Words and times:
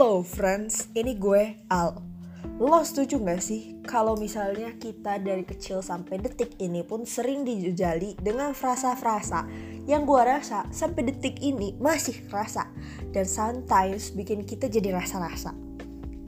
Hello 0.00 0.24
friends, 0.24 0.88
ini 0.96 1.12
gue 1.12 1.60
Al. 1.68 1.92
Lo 2.56 2.80
setuju 2.80 3.20
gak 3.20 3.44
sih 3.44 3.84
kalau 3.84 4.16
misalnya 4.16 4.72
kita 4.80 5.20
dari 5.20 5.44
kecil 5.44 5.84
sampai 5.84 6.16
detik 6.16 6.56
ini 6.56 6.80
pun 6.80 7.04
sering 7.04 7.44
dijajali 7.44 8.16
dengan 8.16 8.56
frasa-frasa 8.56 9.44
yang 9.84 10.08
gue 10.08 10.22
rasa 10.24 10.64
sampai 10.72 11.04
detik 11.04 11.44
ini 11.44 11.76
masih 11.76 12.16
kerasa 12.32 12.72
dan 13.12 13.28
sometimes 13.28 14.16
bikin 14.16 14.48
kita 14.48 14.72
jadi 14.72 14.96
rasa-rasa. 14.96 15.52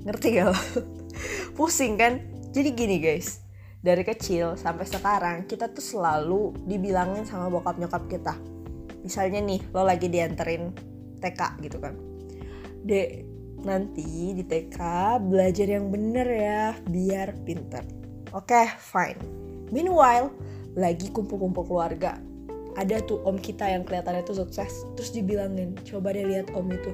Ngerti 0.04 0.36
gak 0.36 0.52
lo? 0.52 0.60
Pusing 1.56 1.96
kan? 1.96 2.20
Jadi 2.52 2.76
gini 2.76 3.00
guys, 3.00 3.40
dari 3.80 4.04
kecil 4.04 4.52
sampai 4.60 4.84
sekarang 4.84 5.48
kita 5.48 5.72
tuh 5.72 5.80
selalu 5.80 6.60
dibilangin 6.68 7.24
sama 7.24 7.48
bokap 7.48 7.80
nyokap 7.80 8.04
kita. 8.04 8.36
Misalnya 9.00 9.40
nih, 9.40 9.64
lo 9.72 9.80
lagi 9.80 10.12
dianterin 10.12 10.76
TK 11.24 11.40
gitu 11.64 11.80
kan. 11.80 11.96
Dek, 12.84 13.31
nanti 13.62 14.34
di 14.34 14.44
TK 14.44 14.78
belajar 15.22 15.66
yang 15.66 15.88
bener 15.88 16.26
ya 16.26 16.62
biar 16.86 17.34
pinter. 17.46 17.82
Oke 18.34 18.54
okay, 18.54 18.66
fine. 18.78 19.18
Meanwhile 19.70 20.30
lagi 20.74 21.08
kumpul-kumpul 21.12 21.66
keluarga. 21.66 22.18
Ada 22.72 23.04
tuh 23.04 23.20
om 23.28 23.36
kita 23.36 23.68
yang 23.68 23.84
kelihatannya 23.84 24.24
tuh 24.24 24.42
sukses 24.44 24.88
terus 24.96 25.12
dibilangin 25.12 25.76
coba 25.84 26.16
deh 26.16 26.24
lihat 26.24 26.50
om 26.56 26.68
itu. 26.72 26.92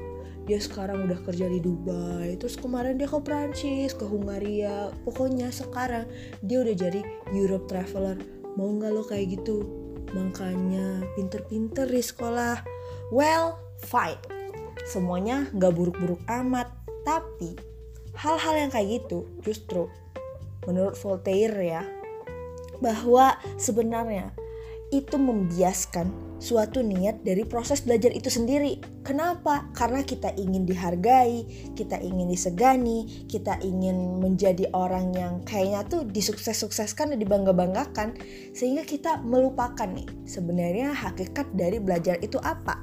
Dia 0.49 0.59
sekarang 0.59 1.05
udah 1.05 1.21
kerja 1.29 1.45
di 1.45 1.61
Dubai 1.61 2.35
terus 2.41 2.57
kemarin 2.57 2.97
dia 2.97 3.07
ke 3.07 3.19
Prancis 3.21 3.95
ke 3.95 4.05
Hungaria. 4.05 4.91
Pokoknya 5.07 5.53
sekarang 5.55 6.09
dia 6.43 6.65
udah 6.65 6.75
jadi 6.75 7.01
Europe 7.30 7.71
traveler. 7.71 8.19
Mau 8.59 8.75
nggak 8.75 8.91
lo 8.91 9.03
kayak 9.07 9.39
gitu? 9.39 9.63
Makanya 10.16 11.05
pinter-pinter 11.15 11.87
di 11.87 12.03
sekolah. 12.03 12.65
Well 13.15 13.61
fine 13.79 14.38
semuanya 14.87 15.51
nggak 15.57 15.74
buruk-buruk 15.74 16.23
amat 16.29 16.71
tapi 17.02 17.57
hal-hal 18.18 18.54
yang 18.54 18.71
kayak 18.71 19.02
gitu 19.02 19.26
justru 19.43 19.90
menurut 20.66 20.95
Voltaire 21.01 21.59
ya 21.59 21.82
bahwa 22.79 23.35
sebenarnya 23.59 24.30
itu 24.88 25.20
membiaskan 25.20 26.29
suatu 26.38 26.80
niat 26.80 27.26
dari 27.26 27.43
proses 27.45 27.82
belajar 27.82 28.15
itu 28.15 28.30
sendiri. 28.30 28.79
Kenapa? 29.02 29.68
Karena 29.74 30.07
kita 30.07 30.32
ingin 30.38 30.65
dihargai, 30.65 31.45
kita 31.74 31.98
ingin 31.98 32.30
disegani, 32.30 33.26
kita 33.29 33.59
ingin 33.60 34.23
menjadi 34.23 34.70
orang 34.73 35.13
yang 35.13 35.42
kayaknya 35.45 35.85
tuh 35.90 36.07
disukses-sukseskan 36.09 37.13
dan 37.13 37.18
dibangga-banggakan 37.20 38.16
sehingga 38.54 38.87
kita 38.87 39.20
melupakan 39.20 39.90
nih 39.90 40.09
sebenarnya 40.24 40.95
hakikat 40.95 41.51
dari 41.52 41.82
belajar 41.82 42.16
itu 42.23 42.38
apa. 42.40 42.80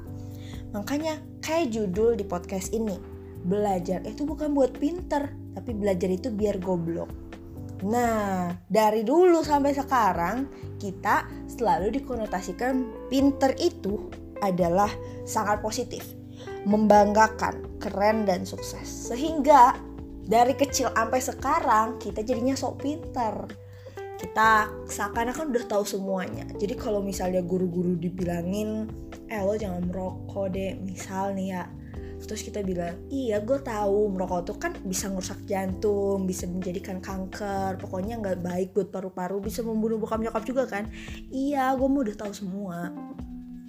Makanya 0.75 1.23
kayak 1.39 1.71
judul 1.71 2.19
di 2.19 2.27
podcast 2.27 2.75
ini, 2.75 2.99
belajar 3.47 4.03
itu 4.03 4.27
bukan 4.27 4.51
buat 4.51 4.75
pinter, 4.75 5.31
tapi 5.55 5.71
belajar 5.71 6.11
itu 6.11 6.27
biar 6.27 6.59
goblok. 6.59 7.07
Nah, 7.87 8.51
dari 8.67 9.07
dulu 9.07 9.39
sampai 9.39 9.71
sekarang 9.71 10.51
kita 10.75 11.23
selalu 11.47 11.95
dikonotasikan 11.95 13.07
pinter 13.07 13.55
itu 13.55 14.11
adalah 14.43 14.91
sangat 15.23 15.63
positif, 15.63 16.11
membanggakan, 16.67 17.79
keren 17.79 18.27
dan 18.27 18.43
sukses. 18.43 18.83
Sehingga 18.83 19.79
dari 20.27 20.59
kecil 20.59 20.91
sampai 20.91 21.23
sekarang 21.23 21.87
kita 22.03 22.19
jadinya 22.19 22.57
sok 22.57 22.83
pinter 22.83 23.47
kita 24.25 24.73
seakan-akan 24.89 25.53
udah 25.53 25.65
tahu 25.69 25.85
semuanya. 25.85 26.49
Jadi 26.57 26.73
kalau 26.73 27.05
misalnya 27.05 27.45
guru-guru 27.45 27.93
dibilangin 27.93 28.89
eh 29.29 29.37
lo 29.37 29.53
jangan 29.53 29.85
merokok 29.85 30.49
deh 30.49 30.73
misal 30.81 31.37
nih 31.37 31.53
ya. 31.53 31.69
Terus 32.25 32.41
kita 32.41 32.65
bilang 32.65 32.97
iya 33.13 33.37
gue 33.37 33.61
tahu 33.61 34.09
merokok 34.09 34.41
tuh 34.49 34.57
kan 34.57 34.73
bisa 34.81 35.13
ngerusak 35.13 35.45
jantung 35.45 36.25
bisa 36.25 36.49
menjadikan 36.49 36.97
kanker 36.97 37.77
pokoknya 37.77 38.17
nggak 38.17 38.41
baik 38.41 38.73
buat 38.73 38.89
paru-paru 38.89 39.45
bisa 39.45 39.61
membunuh 39.61 40.01
bokap 40.01 40.17
nyokap 40.17 40.41
juga 40.41 40.65
kan? 40.65 40.89
Iya 41.29 41.77
gue 41.77 41.85
mau 41.85 42.01
udah 42.01 42.17
tahu 42.17 42.33
semua. 42.33 42.89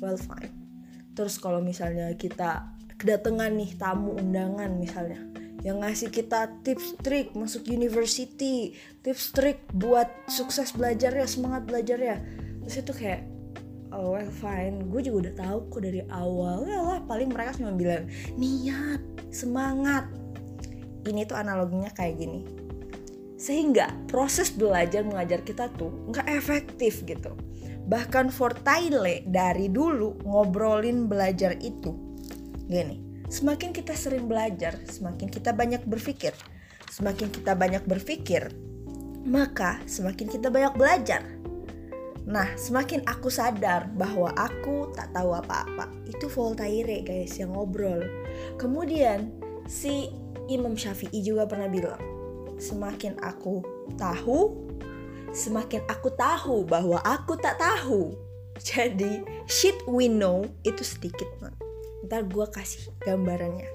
Well 0.00 0.16
fine. 0.16 0.56
Terus 1.12 1.36
kalau 1.36 1.60
misalnya 1.60 2.16
kita 2.16 2.72
kedatangan 2.96 3.52
nih 3.52 3.76
tamu 3.76 4.16
undangan 4.16 4.72
misalnya 4.72 5.35
yang 5.66 5.82
ngasih 5.82 6.14
kita 6.14 6.62
tips 6.62 6.94
trik 7.02 7.34
masuk 7.34 7.66
university, 7.66 8.78
tips 9.02 9.34
trik 9.34 9.66
buat 9.74 10.06
sukses 10.30 10.70
belajar 10.70 11.10
ya, 11.10 11.26
semangat 11.26 11.66
belajar 11.66 11.98
ya. 11.98 12.16
Terus 12.62 12.86
itu 12.86 12.92
kayak 12.94 13.26
oh 13.90 14.14
well 14.14 14.30
fine, 14.30 14.86
gue 14.86 15.10
juga 15.10 15.26
udah 15.26 15.34
tahu 15.34 15.58
kok 15.74 15.82
dari 15.82 16.06
awal. 16.06 16.70
Ya 16.70 16.78
lah, 16.78 17.02
paling 17.02 17.34
mereka 17.34 17.58
cuma 17.58 17.74
bilang 17.74 18.06
niat, 18.38 19.02
semangat. 19.34 20.06
Ini 21.02 21.26
tuh 21.26 21.34
analoginya 21.34 21.90
kayak 21.90 22.14
gini. 22.14 22.46
Sehingga 23.34 23.90
proses 24.06 24.54
belajar 24.54 25.02
mengajar 25.02 25.42
kita 25.42 25.66
tuh 25.74 25.90
nggak 26.14 26.30
efektif 26.30 27.02
gitu. 27.02 27.34
Bahkan 27.90 28.30
for 28.30 28.54
Fortaile 28.54 29.26
dari 29.26 29.66
dulu 29.66 30.14
ngobrolin 30.22 31.10
belajar 31.10 31.58
itu 31.58 31.90
gini 32.66 33.05
Semakin 33.26 33.74
kita 33.74 33.90
sering 33.98 34.30
belajar, 34.30 34.78
semakin 34.86 35.26
kita 35.26 35.50
banyak 35.50 35.82
berpikir. 35.82 36.30
Semakin 36.86 37.26
kita 37.34 37.58
banyak 37.58 37.82
berpikir, 37.82 38.54
maka 39.26 39.82
semakin 39.90 40.30
kita 40.30 40.46
banyak 40.46 40.78
belajar. 40.78 41.26
Nah, 42.22 42.54
semakin 42.54 43.02
aku 43.02 43.26
sadar 43.26 43.90
bahwa 43.98 44.30
aku 44.38 44.94
tak 44.94 45.10
tahu 45.10 45.34
apa-apa. 45.34 45.90
Itu 46.06 46.30
Voltaire 46.30 47.02
guys 47.02 47.34
yang 47.34 47.58
ngobrol. 47.58 48.06
Kemudian 48.62 49.34
si 49.66 50.14
Imam 50.46 50.78
Syafi'i 50.78 51.26
juga 51.26 51.50
pernah 51.50 51.66
bilang, 51.66 51.98
semakin 52.62 53.18
aku 53.26 53.66
tahu, 53.98 54.54
semakin 55.34 55.82
aku 55.90 56.14
tahu 56.14 56.62
bahwa 56.62 57.02
aku 57.02 57.34
tak 57.42 57.58
tahu. 57.58 58.14
Jadi, 58.62 59.26
shit 59.50 59.76
we 59.90 60.06
know 60.06 60.46
itu 60.62 60.86
sedikit 60.86 61.26
banget 61.42 61.65
ntar 62.06 62.24
gue 62.24 62.46
kasih 62.48 62.88
gambarannya. 63.02 63.68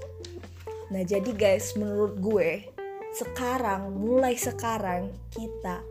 Nah 0.92 1.03
jadi 1.08 1.31
guys 1.36 1.75
menurut 1.75 2.19
gue 2.19 2.68
sekarang 3.12 3.92
mulai 3.92 4.40
sekarang 4.40 5.12
kita 5.31 5.84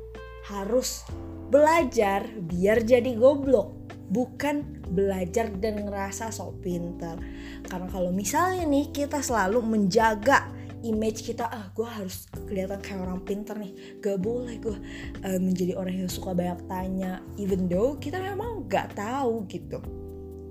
harus 0.49 1.05
belajar 1.53 2.25
biar 2.27 2.81
jadi 2.85 3.13
goblok. 3.17 3.77
Bukan 4.11 4.83
belajar 4.91 5.55
dan 5.55 5.87
ngerasa 5.87 6.35
sok 6.35 6.67
pinter. 6.67 7.15
Karena 7.63 7.87
kalau 7.87 8.11
misalnya 8.11 8.67
nih 8.67 8.91
kita 8.91 9.23
selalu 9.23 9.63
menjaga 9.63 10.51
image 10.83 11.23
kita 11.29 11.45
ah 11.47 11.69
gue 11.77 11.85
harus 11.87 12.27
kelihatan 12.49 12.81
kayak 12.83 13.07
orang 13.07 13.23
pinter 13.23 13.55
nih. 13.55 14.01
Gak 14.03 14.19
boleh 14.19 14.59
gue 14.59 14.77
uh, 15.23 15.39
menjadi 15.39 15.79
orang 15.79 15.95
yang 16.03 16.11
suka 16.11 16.35
banyak 16.35 16.59
tanya. 16.67 17.23
Even 17.39 17.71
though 17.71 18.01
kita 18.03 18.19
memang 18.19 18.67
gak 18.67 18.99
tahu 18.99 19.47
gitu. 19.47 19.79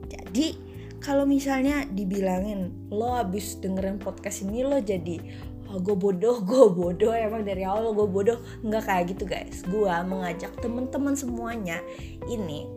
Jadi 0.07 0.68
kalau 0.99 1.23
misalnya 1.23 1.87
dibilangin 1.87 2.91
lo 2.91 3.15
abis 3.15 3.59
dengerin 3.63 3.99
podcast 3.99 4.43
ini 4.43 4.67
lo 4.67 4.83
jadi 4.83 5.19
oh, 5.71 5.79
gue 5.79 5.95
bodoh 5.95 6.43
gue 6.49 6.65
bodoh 6.71 7.13
emang 7.15 7.45
dari 7.47 7.63
awal 7.63 7.95
gue 7.95 8.07
bodoh. 8.07 8.39
Nggak 8.65 8.83
kayak 8.85 9.05
gitu 9.15 9.23
guys. 9.23 9.63
Gue 9.65 9.89
mengajak 9.89 10.51
teman-teman 10.59 11.15
semuanya 11.15 11.79
ini 12.27 12.67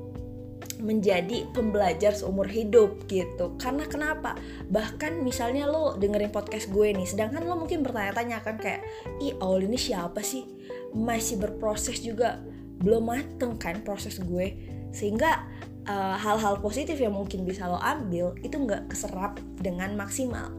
menjadi 0.82 1.46
pembelajar 1.54 2.10
seumur 2.10 2.50
hidup 2.50 3.06
gitu. 3.06 3.54
Karena 3.54 3.86
kenapa? 3.86 4.34
Bahkan 4.66 5.22
misalnya 5.22 5.70
lo 5.70 5.94
dengerin 5.94 6.34
podcast 6.34 6.70
gue 6.74 6.90
nih 6.90 7.06
sedangkan 7.06 7.46
lo 7.46 7.54
mungkin 7.54 7.86
bertanya-tanya 7.86 8.42
kan 8.42 8.58
kayak 8.58 8.82
ih 9.22 9.34
awal 9.38 9.62
ini 9.62 9.78
siapa 9.78 10.22
sih? 10.22 10.42
Masih 10.90 11.38
berproses 11.38 12.02
juga? 12.02 12.42
Belum 12.82 13.06
mateng 13.06 13.62
kan 13.62 13.78
proses 13.86 14.18
gue. 14.18 14.58
Sehingga 14.90 15.46
Eh, 15.71 15.71
hal-hal 15.86 16.54
uh, 16.58 16.60
positif 16.62 16.98
yang 16.98 17.14
mungkin 17.14 17.42
bisa 17.42 17.66
lo 17.66 17.78
ambil 17.82 18.34
itu 18.42 18.54
nggak 18.54 18.90
keserap 18.90 19.38
dengan 19.58 19.94
maksimal. 19.98 20.50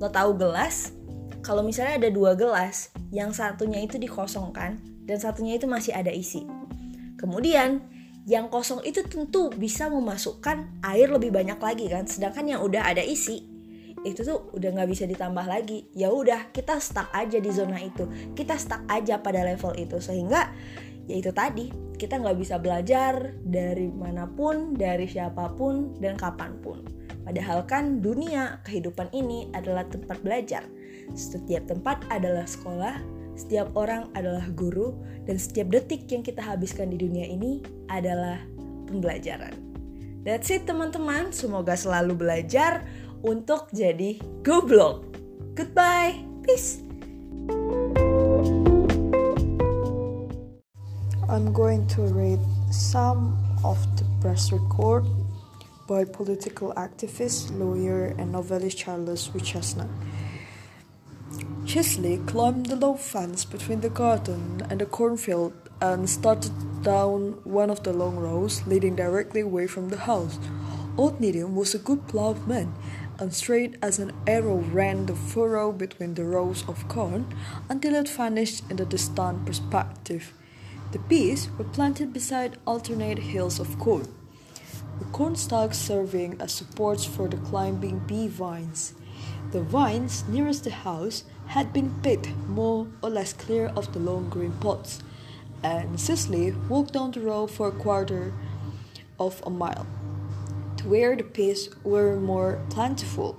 Lo 0.00 0.08
tahu 0.08 0.36
gelas 0.36 0.96
kalau 1.44 1.60
misalnya 1.60 1.98
ada 1.98 2.10
dua 2.10 2.38
gelas 2.38 2.94
yang 3.12 3.34
satunya 3.34 3.82
itu 3.82 3.98
dikosongkan 3.98 4.78
dan 5.04 5.18
satunya 5.18 5.58
itu 5.58 5.68
masih 5.68 5.92
ada 5.92 6.08
isi. 6.08 6.46
Kemudian 7.20 7.84
yang 8.24 8.46
kosong 8.48 8.80
itu 8.86 9.02
tentu 9.04 9.50
bisa 9.50 9.90
memasukkan 9.90 10.82
air 10.86 11.10
lebih 11.10 11.34
banyak 11.34 11.58
lagi 11.58 11.90
kan 11.90 12.06
sedangkan 12.06 12.46
yang 12.46 12.60
udah 12.62 12.86
ada 12.86 13.02
isi 13.02 13.52
itu 14.02 14.26
tuh 14.26 14.50
udah 14.54 14.74
nggak 14.74 14.90
bisa 14.90 15.04
ditambah 15.06 15.46
lagi. 15.46 15.86
Ya 15.94 16.10
udah 16.10 16.50
kita 16.50 16.82
stuck 16.82 17.06
aja 17.14 17.38
di 17.38 17.50
zona 17.54 17.78
itu. 17.78 18.06
Kita 18.34 18.58
stuck 18.58 18.82
aja 18.90 19.22
pada 19.22 19.46
level 19.46 19.78
itu 19.78 20.02
sehingga 20.02 20.50
ya 21.06 21.18
itu 21.18 21.30
tadi 21.34 21.70
kita 21.98 22.18
nggak 22.18 22.38
bisa 22.38 22.58
belajar 22.58 23.34
dari 23.46 23.86
mana 23.90 24.26
pun 24.26 24.74
dari 24.74 25.06
siapa 25.06 25.54
pun 25.54 25.94
dan 26.02 26.18
kapan 26.18 26.58
pun. 26.62 26.82
Padahal 27.22 27.62
kan 27.70 28.02
dunia 28.02 28.58
kehidupan 28.66 29.14
ini 29.14 29.46
adalah 29.54 29.86
tempat 29.86 30.18
belajar. 30.26 30.66
Setiap 31.14 31.70
tempat 31.70 32.02
adalah 32.10 32.42
sekolah 32.42 32.98
setiap 33.32 33.72
orang 33.80 34.12
adalah 34.12 34.44
guru 34.52 34.92
dan 35.24 35.40
setiap 35.40 35.72
detik 35.72 36.04
yang 36.12 36.20
kita 36.20 36.44
habiskan 36.44 36.92
di 36.92 37.00
dunia 37.00 37.24
ini 37.24 37.64
adalah 37.88 38.36
pembelajaran. 38.88 39.56
That's 40.22 40.52
it 40.52 40.68
teman-teman. 40.68 41.32
Semoga 41.32 41.74
selalu 41.74 42.14
belajar 42.14 42.84
untuk 43.24 43.72
jadi 43.72 44.20
goblok. 44.44 45.16
Goodbye, 45.56 46.22
peace. 46.44 46.91
I'm 51.32 51.54
going 51.54 51.86
to 51.96 52.02
read 52.02 52.40
some 52.70 53.42
of 53.64 53.78
the 53.96 54.04
press 54.20 54.52
record 54.52 55.06
by 55.88 56.04
political 56.04 56.74
activist, 56.74 57.58
lawyer, 57.58 58.14
and 58.18 58.32
novelist 58.32 58.76
Charles 58.76 59.30
Wichasna. 59.30 59.88
Chesley 61.64 62.18
climbed 62.26 62.66
the 62.66 62.76
low 62.76 62.96
fence 62.96 63.46
between 63.46 63.80
the 63.80 63.88
garden 63.88 64.66
and 64.68 64.78
the 64.78 64.84
cornfield 64.84 65.54
and 65.80 66.06
started 66.10 66.52
down 66.82 67.40
one 67.44 67.70
of 67.70 67.82
the 67.82 67.94
long 67.94 68.16
rows 68.16 68.66
leading 68.66 68.94
directly 68.94 69.40
away 69.40 69.66
from 69.66 69.88
the 69.88 70.00
house. 70.00 70.38
Old 70.98 71.18
Needham 71.18 71.56
was 71.56 71.74
a 71.74 71.78
good 71.78 72.06
plowman, 72.08 72.74
and 73.18 73.32
straight 73.32 73.76
as 73.80 73.98
an 73.98 74.12
arrow 74.26 74.56
ran 74.56 75.06
the 75.06 75.16
furrow 75.16 75.72
between 75.72 76.12
the 76.12 76.24
rows 76.24 76.62
of 76.68 76.86
corn 76.88 77.24
until 77.70 77.94
it 77.94 78.10
vanished 78.10 78.64
in 78.68 78.76
the 78.76 78.84
distant 78.84 79.46
perspective. 79.46 80.34
The 80.92 80.98
peas 80.98 81.48
were 81.56 81.64
planted 81.64 82.12
beside 82.12 82.58
alternate 82.66 83.18
hills 83.18 83.58
of 83.58 83.78
corn, 83.78 84.06
the 84.98 85.06
corn 85.06 85.36
stalks 85.36 85.78
serving 85.78 86.38
as 86.38 86.52
supports 86.52 87.06
for 87.06 87.28
the 87.28 87.38
climbing 87.38 88.00
pea 88.06 88.28
vines. 88.28 88.92
The 89.52 89.62
vines 89.62 90.24
nearest 90.28 90.64
the 90.64 90.70
house 90.70 91.24
had 91.46 91.72
been 91.72 91.94
picked 92.02 92.28
more 92.46 92.86
or 93.02 93.08
less 93.08 93.32
clear 93.32 93.68
of 93.74 93.90
the 93.94 94.00
long 94.00 94.28
green 94.28 94.52
pots, 94.60 95.02
and 95.62 95.98
Cicely 95.98 96.52
walked 96.68 96.92
down 96.92 97.12
the 97.12 97.20
road 97.20 97.50
for 97.50 97.68
a 97.68 97.72
quarter 97.72 98.34
of 99.18 99.42
a 99.46 99.50
mile 99.50 99.86
to 100.76 100.88
where 100.88 101.16
the 101.16 101.24
peas 101.24 101.70
were 101.84 102.20
more 102.20 102.60
plentiful. 102.68 103.36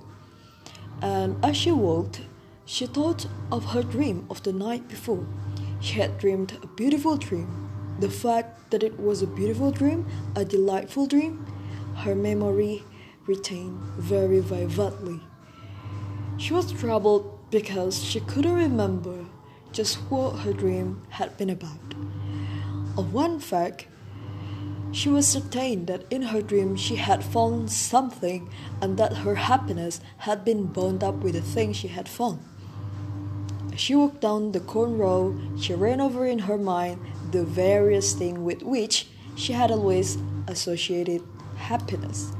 And 1.00 1.36
as 1.44 1.56
she 1.56 1.70
walked, 1.70 2.22
she 2.64 2.86
thought 2.86 3.26
of 3.52 3.66
her 3.66 3.82
dream 3.84 4.26
of 4.28 4.42
the 4.42 4.52
night 4.52 4.88
before. 4.88 5.24
She 5.84 6.00
had 6.00 6.16
dreamed 6.16 6.56
a 6.62 6.66
beautiful 6.66 7.18
dream. 7.18 7.68
The 8.00 8.08
fact 8.08 8.70
that 8.70 8.82
it 8.82 8.98
was 8.98 9.20
a 9.20 9.26
beautiful 9.26 9.70
dream, 9.70 10.06
a 10.34 10.42
delightful 10.42 11.04
dream, 11.06 11.44
her 11.96 12.14
memory 12.14 12.82
retained 13.26 13.80
very 13.98 14.40
vividly. 14.40 15.20
She 16.38 16.54
was 16.54 16.72
troubled 16.72 17.38
because 17.50 18.02
she 18.02 18.20
couldn't 18.20 18.54
remember 18.54 19.26
just 19.72 19.96
what 20.08 20.38
her 20.38 20.54
dream 20.54 21.02
had 21.10 21.36
been 21.36 21.50
about. 21.50 21.94
Of 22.96 23.12
one 23.12 23.38
fact, 23.38 23.86
she 24.90 25.10
was 25.10 25.28
certain 25.28 25.84
that 25.84 26.10
in 26.10 26.22
her 26.22 26.40
dream 26.40 26.76
she 26.76 26.96
had 26.96 27.22
found 27.22 27.70
something 27.70 28.50
and 28.80 28.96
that 28.96 29.18
her 29.18 29.34
happiness 29.34 30.00
had 30.16 30.46
been 30.46 30.64
bound 30.64 31.04
up 31.04 31.16
with 31.16 31.34
the 31.34 31.42
thing 31.42 31.74
she 31.74 31.88
had 31.88 32.08
found. 32.08 32.40
As 33.74 33.80
she 33.80 33.96
walked 33.96 34.20
down 34.20 34.52
the 34.52 34.60
corn 34.60 34.98
row, 34.98 35.36
she 35.58 35.74
ran 35.74 36.00
over 36.00 36.24
in 36.24 36.38
her 36.38 36.56
mind 36.56 37.00
the 37.32 37.42
various 37.42 38.12
things 38.12 38.38
with 38.38 38.62
which 38.62 39.08
she 39.34 39.52
had 39.52 39.72
always 39.72 40.16
associated 40.46 41.22
happiness. 41.56 42.30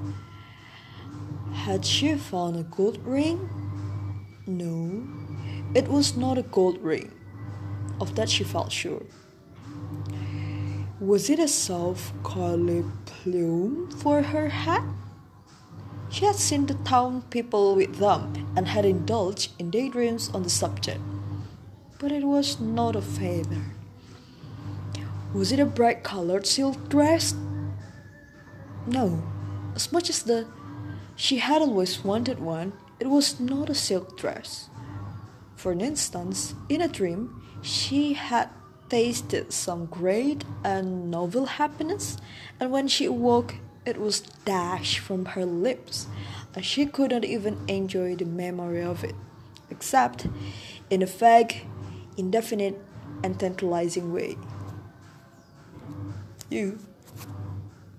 Had 1.53 1.85
she 1.85 2.15
found 2.15 2.57
a 2.57 2.63
gold 2.63 3.05
ring? 3.05 3.51
No, 4.47 5.03
it 5.75 5.89
was 5.89 6.17
not 6.17 6.39
a 6.39 6.43
gold 6.43 6.81
ring. 6.81 7.11
Of 8.01 8.15
that 8.15 8.31
she 8.31 8.45
felt 8.45 8.71
sure. 8.71 9.03
Was 11.01 11.29
it 11.29 11.41
a 11.41 11.49
soft 11.49 12.15
curly 12.23 12.85
plume 13.07 13.91
for 13.91 14.23
her 14.23 14.51
hat? 14.51 14.85
She 16.11 16.27
had 16.27 16.37
seen 16.37 16.67
the 16.67 16.75
town 16.75 17.23
people 17.31 17.75
with 17.75 17.97
them 17.97 18.53
and 18.55 18.69
had 18.69 18.85
indulged 18.85 19.51
in 19.59 19.71
daydreams 19.71 20.31
on 20.33 20.45
the 20.45 20.51
subject 20.51 21.01
but 22.05 22.13
it 22.13 22.23
was 22.23 22.61
not 22.61 22.95
a 22.95 23.01
feather. 23.01 23.65
Was 25.33 25.53
it 25.53 25.59
a 25.59 25.65
bright 25.65 26.03
colored 26.03 26.47
silk 26.47 26.91
dress? 26.91 27.35
No. 28.87 29.23
As 29.75 29.91
much 29.91 30.11
as 30.11 30.23
the 30.23 30.47
she 31.17 31.39
had 31.39 31.63
always 31.63 32.05
wanted 32.05 32.41
one, 32.41 32.75
it 33.01 33.07
was 33.07 33.41
not 33.41 33.71
a 33.71 33.75
silk 33.75 34.19
dress. 34.19 34.69
For 35.57 35.73
an 35.73 35.81
instance, 35.81 36.55
in 36.69 36.83
a 36.83 36.89
dream, 36.89 37.41
she 37.63 38.13
had 38.13 38.51
tasted 38.91 39.51
some 39.55 39.87
great 39.87 40.45
and 40.63 41.11
novel 41.11 41.47
happiness, 41.47 42.19
and 42.61 42.71
when 42.71 42.87
she 42.87 43.07
awoke, 43.07 43.55
it 43.87 43.99
was 43.99 44.21
dashed 44.45 44.99
from 44.99 45.25
her 45.25 45.47
lips, 45.47 46.07
and 46.55 46.67
she 46.67 46.85
could 46.85 47.13
not 47.13 47.25
even 47.25 47.57
enjoy 47.67 48.15
the 48.15 48.27
memory 48.27 48.83
of 48.83 49.05
it, 49.05 49.15
except 49.71 50.27
in 50.91 51.07
vague 51.07 51.65
indefinite 52.17 52.81
and 53.23 53.39
tantalizing 53.39 54.13
way. 54.13 54.37
You 56.51 56.79